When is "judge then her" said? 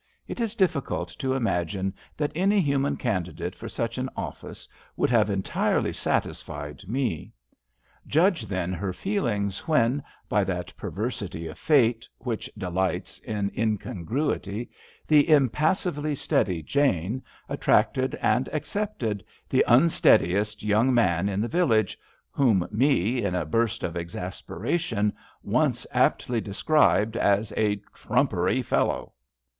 8.07-8.93